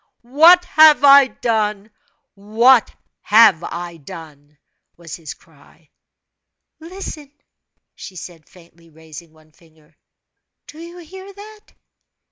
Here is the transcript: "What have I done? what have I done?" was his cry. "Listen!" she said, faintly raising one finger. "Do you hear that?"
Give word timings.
"What 0.23 0.65
have 0.65 1.03
I 1.03 1.27
done? 1.27 1.91
what 2.33 2.91
have 3.21 3.63
I 3.63 3.97
done?" 3.97 4.57
was 4.97 5.15
his 5.15 5.35
cry. 5.35 5.91
"Listen!" 6.79 7.31
she 7.93 8.15
said, 8.15 8.49
faintly 8.49 8.89
raising 8.89 9.31
one 9.31 9.51
finger. 9.51 9.95
"Do 10.65 10.79
you 10.79 10.97
hear 10.97 11.31
that?" 11.31 11.75